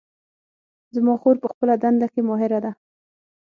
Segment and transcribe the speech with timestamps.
[0.95, 2.71] زما خور په خپله دنده کې ماهره ده